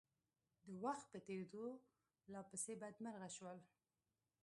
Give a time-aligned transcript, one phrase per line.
[0.67, 1.65] د وخت په تېرېدو
[2.31, 3.57] لا پسې بدمرغه شول.